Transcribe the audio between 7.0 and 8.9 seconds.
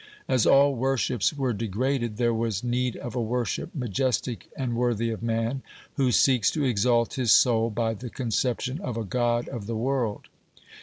his soul by the conception